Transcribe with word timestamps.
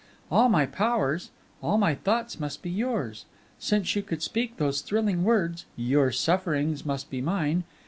All 0.31 0.49
my 0.49 0.65
powers, 0.65 1.29
all 1.61 1.77
my 1.77 1.93
thoughts 1.93 2.39
must 2.39 2.63
be 2.63 2.71
yours, 2.71 3.25
since 3.59 3.95
you 3.95 4.01
could 4.01 4.23
speak 4.23 4.57
those 4.57 4.81
thrilling 4.81 5.23
words, 5.23 5.67
'Your 5.75 6.11
sufferings 6.11 6.83
must 6.83 7.11
be 7.11 7.21
mine!' 7.21 7.65